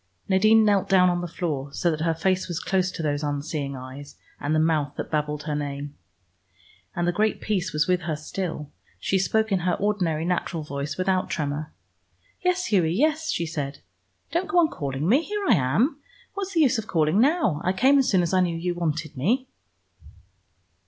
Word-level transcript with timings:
Nadine 0.27 0.65
knelt 0.65 0.89
down 0.89 1.11
on 1.11 1.21
the 1.21 1.27
floor, 1.27 1.71
so 1.73 1.91
that 1.91 2.01
her 2.01 2.15
face 2.15 2.47
was 2.47 2.59
close 2.59 2.89
to 2.91 3.03
those 3.03 3.21
unseeing 3.21 3.75
eyes, 3.75 4.15
and 4.39 4.55
the 4.55 4.59
mouth 4.59 4.95
that 4.97 5.11
babbled 5.11 5.43
her 5.43 5.53
name. 5.53 5.95
And 6.95 7.07
the 7.07 7.11
great 7.11 7.39
peace 7.39 7.71
was 7.71 7.85
with 7.87 8.01
her 8.01 8.15
still. 8.15 8.71
She 8.99 9.19
spoke 9.19 9.51
in 9.51 9.59
her 9.59 9.75
ordinary 9.75 10.25
natural 10.25 10.63
voice 10.63 10.97
without 10.97 11.29
tremor. 11.29 11.71
"Yes, 12.43 12.65
Hughie, 12.71 12.95
yes," 12.95 13.29
she 13.29 13.45
said. 13.45 13.81
"Don't 14.31 14.47
go 14.49 14.57
on 14.57 14.69
calling 14.69 15.07
me. 15.07 15.21
Here 15.21 15.45
I 15.47 15.53
am. 15.53 15.99
What's 16.33 16.55
the 16.55 16.61
use 16.61 16.79
of 16.79 16.87
calling 16.87 17.21
now? 17.21 17.61
I 17.63 17.71
came 17.71 17.99
as 17.99 18.09
soon 18.09 18.23
as 18.23 18.33
I 18.33 18.39
knew 18.39 18.57
you 18.57 18.73
wanted 18.73 19.15
me." 19.15 19.49